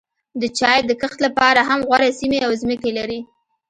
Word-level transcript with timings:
د 0.41 0.43
چای 0.57 0.79
د 0.85 0.91
کښت 1.01 1.19
لپاره 1.25 1.61
هم 1.69 1.79
غوره 1.87 2.09
سیمې 2.19 2.39
او 2.45 2.51
ځمکې 2.61 2.91
لري. 2.97 3.19